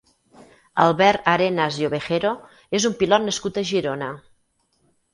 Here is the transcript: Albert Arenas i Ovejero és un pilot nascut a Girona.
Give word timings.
Albert 0.85 1.29
Arenas 1.33 1.79
i 1.83 1.87
Ovejero 1.91 2.33
és 2.81 2.91
un 2.93 2.99
pilot 3.05 3.27
nascut 3.31 3.63
a 3.65 3.69
Girona. 3.75 4.13